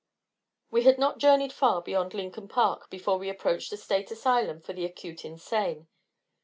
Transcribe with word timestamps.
We 0.71 0.81
had 0.85 0.97
not 0.97 1.19
journeyed 1.19 1.53
far 1.53 1.79
beyond 1.83 2.15
Lincoln 2.15 2.47
Park 2.47 2.89
before 2.89 3.19
we 3.19 3.29
approached 3.29 3.69
the 3.69 3.77
State 3.77 4.09
Asylum 4.09 4.59
for 4.59 4.73
the 4.73 4.83
Acute 4.85 5.23
Insane. 5.23 5.89